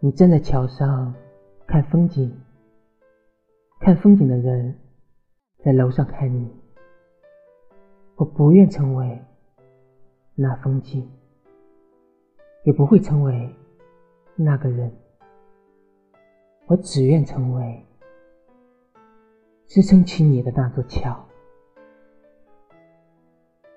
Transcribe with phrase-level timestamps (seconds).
[0.00, 1.12] 你站在桥上
[1.66, 2.32] 看风景
[3.80, 4.78] 看风景的人
[5.64, 6.48] 在楼上看你
[8.14, 9.20] 我不愿成为
[10.36, 11.10] 那风景
[12.64, 13.54] 也不会成为
[14.36, 14.92] 那个人。
[16.66, 17.84] 我只愿成为
[19.66, 21.27] 支撑起你的那座桥。